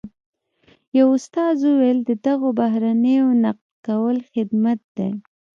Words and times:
یوه 0.97 1.13
استاد 1.17 1.55
وویل 1.67 1.99
د 2.03 2.11
دغو 2.27 2.49
بهیرونو 2.59 3.25
نقد 3.45 3.67
کول 3.85 4.17
خدمت 4.31 4.79
دی. 4.97 5.09